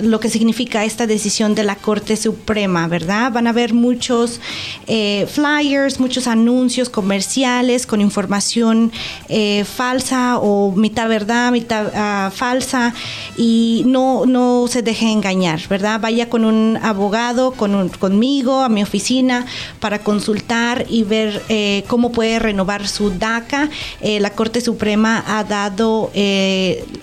lo 0.00 0.20
que 0.20 0.30
significa 0.30 0.84
esta 0.84 1.06
decisión 1.06 1.54
de 1.54 1.64
la 1.64 1.76
Corte 1.76 2.16
Suprema, 2.16 2.88
¿verdad? 2.88 3.30
Van 3.30 3.46
a 3.46 3.50
haber 3.50 3.74
muchos 3.74 4.40
eh, 4.86 5.26
flyers, 5.30 6.00
muchos 6.00 6.26
anuncios 6.26 6.88
comerciales 6.88 7.86
con 7.86 8.00
información 8.00 8.90
eh, 9.28 9.64
falsa 9.64 10.38
o 10.38 10.72
mitad 10.72 11.08
verdad, 11.08 11.52
mitad 11.52 11.90
ah, 11.94 12.30
falsa 12.34 12.94
y 13.36 13.82
no, 13.86 14.24
no 14.24 14.66
se 14.66 14.80
deje 14.80 15.10
engañar, 15.10 15.60
¿verdad? 15.68 16.00
Vaya 16.00 16.30
con 16.30 16.46
un 16.46 16.78
abogado, 16.82 17.52
con 17.52 17.90
conmigo, 17.90 18.62
a 18.62 18.70
mi 18.70 18.82
oficina 18.82 19.44
para 19.78 19.98
consultar 19.98 20.86
y 20.88 21.04
ver 21.04 21.42
eh, 21.48 21.84
cómo 21.86 22.12
puede 22.12 22.38
renovar 22.38 22.61
su 22.86 23.10
DACA. 23.10 23.68
la 24.02 24.30
Corte 24.30 24.60
Suprema 24.60 25.22
ha 25.26 25.44
dado 25.44 26.10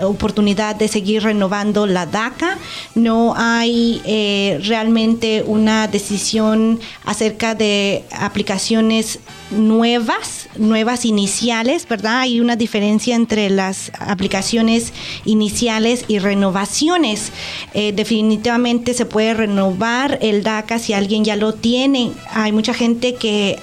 oportunidad 0.02 0.76
de 0.76 0.88
seguir 0.88 1.24
renovando 1.24 1.86
la 1.86 2.06
DACA, 2.06 2.58
no 2.96 3.34
hay 3.36 4.02
eh, 4.06 4.60
realmente 4.64 5.44
una 5.46 5.88
decisión 5.88 6.80
acerca 7.06 7.56
de 7.56 8.04
aplicaciones 8.12 9.20
nuevas, 9.52 10.48
nuevas 10.58 11.06
iniciales, 11.06 11.88
¿verdad? 11.88 12.20
Hay 12.20 12.40
una 12.40 12.56
diferencia 12.56 13.16
entre 13.16 13.50
las 13.50 13.92
aplicaciones 14.00 14.94
iniciales 15.26 16.06
y 16.08 16.20
renovaciones. 16.20 17.32
Eh, 17.74 17.92
definitivamente 17.94 18.94
se 18.94 19.06
puede 19.06 19.34
renovar 19.34 20.20
el 20.22 20.44
DACA 20.44 20.80
si 20.80 20.94
alguien 20.94 21.24
ya 21.24 21.36
lo 21.36 21.54
tiene. 21.54 22.12
Hay 22.32 22.52
mucha 22.52 22.74
gente 22.74 23.16
que 23.16 23.58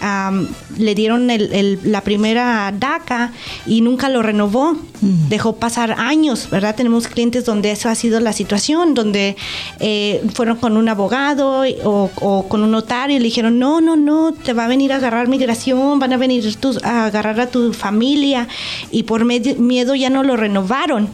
le 0.77 0.95
dieron 0.95 1.31
la 1.85 2.01
primera 2.03 2.73
DACA 2.77 3.33
y 3.67 3.81
nunca 3.81 4.09
lo 4.09 4.23
renovó. 4.23 4.75
Mm. 4.75 5.29
Dejó 5.29 5.57
pasar 5.57 5.93
años, 5.99 6.49
¿verdad? 6.51 6.75
Tenemos 6.75 7.09
clientes 7.09 7.45
donde 7.45 7.71
eso 7.71 7.89
ha 7.89 7.95
sido 7.95 8.21
la 8.21 8.33
situación, 8.33 8.95
donde 8.95 9.37
eh, 9.81 10.23
fueron 10.35 10.57
con 10.57 10.77
un 10.77 10.89
abogado 10.89 11.65
o, 11.85 12.47
con 12.49 12.63
un 12.63 12.71
notario 12.71 13.17
y 13.17 13.21
le 13.21 13.25
dijeron, 13.25 13.59
no, 13.59 13.81
no, 13.81 13.97
no, 13.97 14.33
te 14.33 14.53
va 14.53 14.65
a 14.65 14.69
venir 14.69 14.93
a 14.93 14.97
agarrar 14.97 15.29
migración, 15.29 15.99
van 15.99 16.13
a 16.13 16.17
venir 16.17 16.45
a 16.83 17.07
agarrar 17.07 17.41
a 17.41 17.47
tu 17.49 17.73
familia 17.73 18.49
y 18.91 19.05
por 19.05 19.25
miedo 19.25 19.95
ya 19.95 20.11
no 20.11 20.23
lo 20.23 20.37
renovaron. 20.37 21.09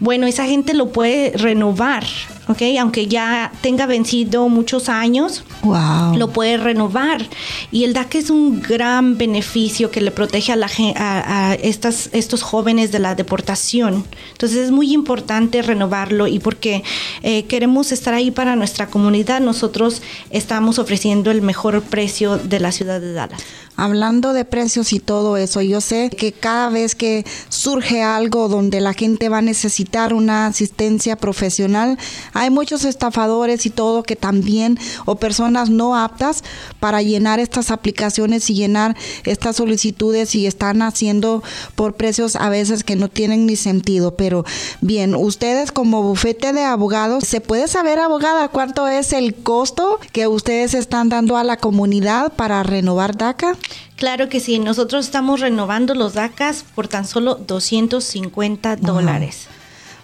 Bueno, 0.00 0.26
esa 0.26 0.46
gente 0.46 0.74
lo 0.74 0.90
puede 0.90 1.30
renovar, 1.36 2.04
¿ok? 2.52 2.62
Aunque 2.80 3.06
ya 3.06 3.52
tenga 3.60 3.86
vencido 3.86 4.48
muchos 4.48 4.88
años, 4.88 5.44
lo 5.64 6.30
puede 6.32 6.56
renovar. 6.56 7.26
Y 7.70 7.84
el 7.84 7.92
DAC 7.92 8.16
es 8.16 8.30
un 8.30 8.62
gran 8.62 9.18
beneficio 9.18 9.90
que 9.90 10.00
le 10.00 10.10
protege 10.10 10.52
a, 10.52 10.56
la, 10.56 10.70
a, 10.96 11.54
estas, 11.54 12.10
estos 12.12 12.42
jóvenes 12.42 12.92
de 12.92 12.98
la 13.00 13.14
deportación. 13.14 14.04
Entonces 14.32 14.58
es 14.58 14.70
muy 14.70 14.92
importante 14.92 15.62
renovarlo 15.62 16.26
y 16.26 16.38
porque 16.38 16.84
eh, 17.22 17.44
queremos 17.44 17.92
estar 17.92 18.14
ahí 18.14 18.30
para 18.30 18.56
nuestra 18.56 18.86
comunidad, 18.86 19.40
nosotros 19.40 20.02
estamos 20.30 20.78
ofreciendo 20.78 21.30
el 21.30 21.42
mejor 21.42 21.82
precio 21.82 22.38
de 22.38 22.60
la 22.60 22.72
ciudad 22.72 23.00
de 23.00 23.12
Dallas. 23.12 23.42
Hablando 23.76 24.34
de 24.34 24.44
precios 24.44 24.92
y 24.92 25.00
todo 25.00 25.38
eso, 25.38 25.62
yo 25.62 25.80
sé 25.80 26.10
que 26.10 26.32
cada 26.32 26.68
vez 26.68 26.94
que 26.94 27.24
surge 27.48 28.02
algo 28.02 28.48
donde 28.48 28.80
la 28.80 28.92
gente 28.92 29.30
va 29.30 29.38
a 29.38 29.42
necesitar 29.42 30.12
una 30.12 30.46
asistencia 30.46 31.16
profesional, 31.16 31.98
hay 32.34 32.50
muchos 32.50 32.84
estafadores 32.84 33.64
y 33.64 33.70
todo 33.70 34.02
que 34.02 34.14
también, 34.14 34.78
o 35.06 35.16
personas 35.16 35.70
no 35.70 35.96
aptas 35.96 36.44
para 36.80 37.00
llenar 37.02 37.40
estas 37.40 37.70
aplicaciones 37.70 38.50
y 38.50 38.54
llenar 38.54 38.96
estas 39.24 39.56
solicitudes 39.56 40.34
y 40.34 40.46
están 40.46 40.82
haciendo 40.82 41.42
por 41.74 41.94
precios 41.94 42.36
a 42.36 42.50
veces 42.50 42.84
que 42.84 42.94
no 42.94 43.08
tienen 43.08 43.46
ni 43.46 43.56
sentido. 43.56 44.16
Pero 44.16 44.44
bien, 44.82 45.14
ustedes 45.14 45.72
como 45.72 46.02
bufete 46.02 46.52
de 46.52 46.62
abogados, 46.62 47.24
¿se 47.24 47.40
puede 47.40 47.68
saber, 47.68 47.98
abogada, 47.98 48.48
cuánto 48.48 48.86
es 48.86 49.14
el 49.14 49.34
costo 49.34 49.98
que 50.12 50.26
ustedes 50.26 50.74
están 50.74 51.08
dando 51.08 51.36
a 51.38 51.44
la 51.44 51.56
comunidad 51.56 52.34
para 52.34 52.62
renovar 52.62 53.16
DACA? 53.16 53.56
Claro 53.96 54.28
que 54.28 54.40
sí, 54.40 54.58
nosotros 54.58 55.04
estamos 55.04 55.40
renovando 55.40 55.94
los 55.94 56.14
DACAs 56.14 56.64
por 56.74 56.88
tan 56.88 57.06
solo 57.06 57.36
250 57.36 58.76
dólares. 58.76 59.48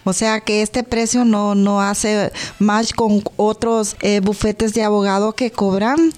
O 0.08 0.14
sea 0.14 0.40
que 0.40 0.62
este 0.62 0.84
precio 0.84 1.26
no, 1.26 1.54
no 1.54 1.82
hace 1.82 2.32
más 2.58 2.94
con 2.94 3.22
otros 3.36 3.94
eh, 4.00 4.20
bufetes 4.20 4.72
de 4.72 4.82
abogado 4.82 5.34
que 5.34 5.50
cobran 5.50 6.14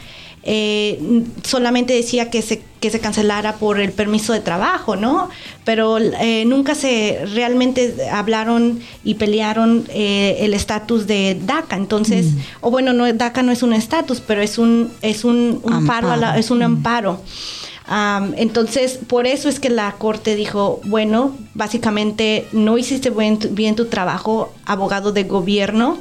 eh, 0.48 1.24
solamente 1.44 1.94
decía 1.94 2.30
que 2.30 2.44
se, 2.44 2.62
que 2.80 2.92
se 2.92 3.00
cancelara 3.00 3.56
por 3.56 3.80
el 3.80 3.92
permiso 3.92 4.32
de 4.32 4.42
trabajo, 4.42 4.96
¿no? 4.96 5.30
Pero 5.64 5.98
eh, 5.98 6.46
nunca 6.46 6.76
se 6.76 7.26
realmente 7.34 7.96
hablaron 8.12 8.80
y 9.04 9.16
pelearon 9.16 9.86
eh, 9.90 10.38
el 10.42 10.54
estatus 10.54 11.08
de 11.08 11.36
DACA. 11.44 11.78
Entonces, 11.78 12.28
mm. 12.28 12.38
o 12.62 12.70
bueno, 12.70 12.94
no, 12.94 13.12
DACA 13.12 13.42
no 13.42 13.52
es 13.52 13.64
un 13.64 13.74
estatus, 13.74 14.22
pero 14.22 14.44
es 14.44 14.60
un, 14.60 14.92
es 15.02 15.26
un, 15.26 15.64
amparo. 15.68 16.14
es 16.36 16.52
un 16.52 16.60
mm. 16.60 16.64
Amparo. 17.88 18.34
entonces, 18.38 19.00
por 19.08 19.28
eso 19.28 19.50
es 19.50 19.60
que 19.60 19.70
la 19.70 19.92
corte 19.94 20.36
dijo, 20.36 20.82
bueno, 20.86 21.36
básicamente 21.54 22.48
no 22.52 22.78
hiciste 22.78 23.12
bien 23.12 23.76
tu 23.76 23.86
trabajo, 23.86 24.54
abogado 24.66 25.12
de 25.12 25.24
gobierno, 25.24 26.00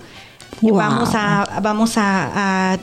Vamos, 0.63 1.11
a, 1.15 1.61
vamos 1.63 1.95
a, 1.97 2.79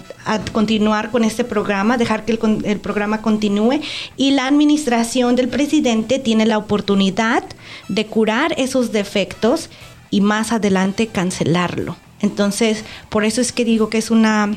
continuar 0.51 1.09
con 1.11 1.23
este 1.23 1.43
programa, 1.43 1.97
dejar 1.97 2.25
que 2.25 2.33
el, 2.33 2.65
el, 2.65 2.79
programa 2.79 3.21
continúe 3.21 3.81
y 4.17 4.31
la 4.31 4.47
administración 4.47 5.35
del 5.35 5.47
presidente 5.47 6.19
tiene 6.19 6.45
la 6.45 6.57
oportunidad 6.57 7.43
de 7.87 8.05
curar 8.05 8.53
esos 8.57 8.91
defectos 8.91 9.69
y 10.09 10.21
más 10.21 10.51
adelante 10.51 11.07
cancelarlo. 11.07 11.95
Entonces, 12.19 12.83
por 13.09 13.23
eso 13.23 13.41
es 13.41 13.51
que 13.51 13.65
digo 13.65 13.89
que 13.89 13.97
es 13.97 14.11
una 14.11 14.55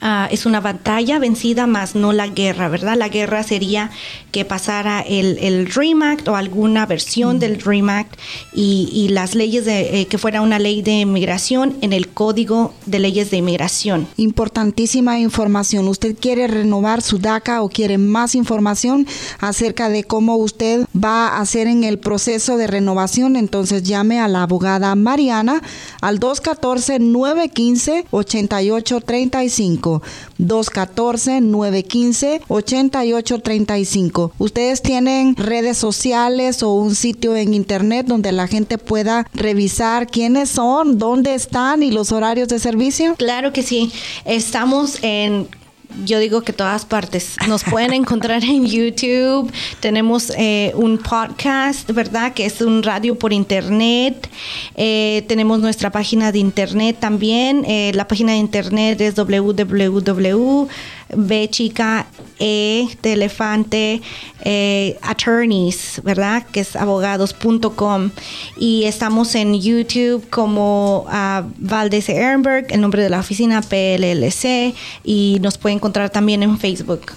Ah, 0.00 0.28
es 0.30 0.46
una 0.46 0.60
batalla 0.60 1.18
vencida 1.18 1.66
más 1.66 1.96
no 1.96 2.12
la 2.12 2.28
guerra, 2.28 2.68
¿verdad? 2.68 2.96
La 2.96 3.08
guerra 3.08 3.42
sería 3.42 3.90
que 4.30 4.44
pasara 4.44 5.00
el, 5.00 5.38
el 5.40 5.66
Dream 5.66 6.02
Act 6.02 6.28
o 6.28 6.36
alguna 6.36 6.86
versión 6.86 7.36
mm. 7.36 7.38
del 7.40 7.58
Dream 7.58 7.88
Act 7.88 8.16
y, 8.52 9.08
las 9.08 9.34
leyes 9.34 9.64
de 9.64 10.00
eh, 10.00 10.06
que 10.06 10.18
fuera 10.18 10.42
una 10.42 10.58
ley 10.58 10.82
de 10.82 11.00
inmigración 11.00 11.76
en 11.80 11.92
el 11.92 12.08
código 12.08 12.74
de 12.86 12.98
leyes 12.98 13.30
de 13.30 13.38
inmigración. 13.38 14.06
Importantísima 14.16 15.18
información. 15.18 15.88
¿Usted 15.88 16.14
quiere 16.14 16.46
renovar 16.46 17.02
su 17.02 17.18
DACA 17.18 17.62
o 17.62 17.68
quiere 17.68 17.98
más 17.98 18.34
información 18.34 19.06
acerca 19.40 19.88
de 19.88 20.04
cómo 20.04 20.36
usted 20.36 20.86
va 20.94 21.28
a 21.28 21.40
hacer 21.40 21.66
en 21.66 21.84
el 21.84 21.98
proceso 21.98 22.56
de 22.56 22.66
renovación? 22.66 23.34
Entonces 23.34 23.82
llame 23.82 24.20
a 24.20 24.28
la 24.28 24.42
abogada 24.42 24.94
Mariana 24.94 25.62
al 26.00 26.20
214 30.38 31.40
915 31.40 32.42
8835 32.48 33.28
214-915-8835. 33.28 34.32
Ustedes 34.38 34.82
tienen 34.82 35.36
redes 35.36 35.78
sociales 35.78 36.62
o 36.62 36.74
un 36.74 36.94
sitio 36.94 37.36
en 37.36 37.54
internet 37.54 38.06
donde 38.06 38.32
la 38.32 38.46
gente 38.46 38.78
pueda 38.78 39.26
revisar 39.34 40.06
quiénes 40.06 40.50
son, 40.50 40.98
dónde 40.98 41.34
están 41.34 41.82
y 41.82 41.90
los 41.90 42.12
horarios 42.12 42.48
de 42.48 42.58
servicio. 42.58 43.14
Claro 43.16 43.52
que 43.52 43.62
sí. 43.62 43.92
Estamos 44.24 44.98
en 45.02 45.48
yo 46.04 46.18
digo 46.18 46.42
que 46.42 46.52
todas 46.52 46.84
partes. 46.84 47.36
Nos 47.46 47.64
pueden 47.64 47.92
encontrar 47.92 48.44
en 48.44 48.66
YouTube. 48.66 49.50
Tenemos 49.80 50.32
eh, 50.36 50.72
un 50.74 50.98
podcast, 50.98 51.90
¿verdad? 51.90 52.32
Que 52.34 52.46
es 52.46 52.60
un 52.60 52.82
radio 52.82 53.18
por 53.18 53.32
internet. 53.32 54.28
Eh, 54.76 55.24
tenemos 55.28 55.60
nuestra 55.60 55.90
página 55.90 56.32
de 56.32 56.38
internet 56.38 56.96
también. 57.00 57.64
Eh, 57.66 57.92
la 57.94 58.06
página 58.06 58.32
de 58.32 58.38
internet 58.38 59.00
es 59.00 59.14
www 59.14 60.68
B 61.14 61.48
chica 61.50 62.06
E 62.38 62.88
de 63.02 63.12
elefante 63.12 64.00
eh, 64.44 64.98
attorneys, 65.02 66.00
¿verdad? 66.04 66.44
Que 66.46 66.60
es 66.60 66.76
abogados.com. 66.76 68.10
Y 68.56 68.84
estamos 68.84 69.34
en 69.34 69.60
YouTube 69.60 70.28
como 70.30 71.06
uh, 71.08 71.44
Valdez 71.58 72.08
Ehrenberg, 72.08 72.66
el 72.70 72.80
nombre 72.80 73.02
de 73.02 73.10
la 73.10 73.20
oficina 73.20 73.60
PLLC, 73.60 74.74
y 75.04 75.38
nos 75.40 75.58
puede 75.58 75.74
encontrar 75.74 76.10
también 76.10 76.42
en 76.42 76.58
Facebook. 76.58 77.12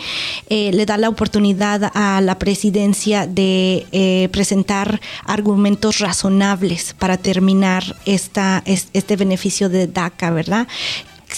le 0.49 0.85
da 0.85 0.97
la 0.97 1.09
oportunidad 1.09 1.91
a 1.95 2.21
la 2.21 2.37
presidencia 2.37 3.25
de 3.25 4.29
presentar 4.31 5.01
argumentos 5.25 5.97
razonables 5.99 6.95
para 6.99 7.17
terminar 7.17 7.46
terminar 7.47 7.95
esta, 8.05 8.61
este 8.65 9.15
beneficio 9.15 9.69
de 9.69 9.87
DACA, 9.87 10.31
¿verdad? 10.31 10.67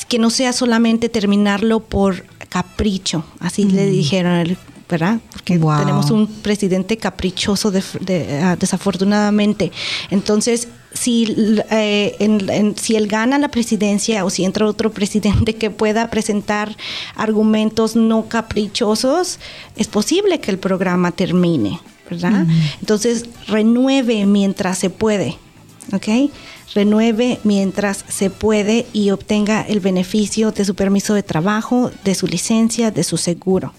Que 0.08 0.18
no 0.18 0.32
sea 0.32 0.54
solamente 0.54 1.08
terminarlo 1.08 1.82
por 1.82 2.26
capricho, 2.50 3.24
así 3.40 3.66
le 3.66 3.86
mm. 3.86 3.92
dijeron, 3.92 4.58
¿verdad? 4.90 5.20
Porque 5.32 5.60
tenemos 5.60 6.10
un 6.10 6.26
presidente 6.26 6.98
caprichoso 6.98 7.72
ah, 8.42 8.56
desafortunadamente. 8.60 9.72
Entonces, 10.10 10.68
si, 10.96 11.36
eh, 11.70 12.74
si 12.78 12.96
él 12.96 13.08
gana 13.08 13.38
la 13.38 13.50
presidencia 13.50 14.26
o 14.26 14.32
si 14.32 14.46
entra 14.46 14.66
otro 14.66 14.90
presidente 14.90 15.54
que 15.54 15.70
pueda 15.70 16.10
presentar 16.10 16.76
argumentos 17.16 17.96
no 17.96 18.28
caprichosos, 18.28 19.40
es 19.76 19.88
posible 19.88 20.40
que 20.40 20.50
el 20.50 20.58
programa 20.58 21.12
termine, 21.12 21.80
¿verdad? 22.10 22.46
Mm. 22.46 22.62
Entonces, 22.80 23.26
renueve 23.48 24.26
mientras 24.26 24.80
se 24.80 24.90
puede. 24.90 25.38
¿Ok? 25.94 26.32
Renueve 26.74 27.40
mientras 27.44 28.06
se 28.08 28.30
puede 28.30 28.86
y 28.94 29.12
obtenga 29.12 29.62
el 29.62 29.80
beneficio 29.80 30.52
de 30.52 30.66
su 30.66 30.76
permiso 30.76 31.14
de 31.14 31.24
trabajo, 31.24 31.92
de 32.04 32.16
su 32.16 32.28
licencia, 32.28 32.92
de 32.92 33.04
su 33.04 33.18
seguro. 33.18 33.74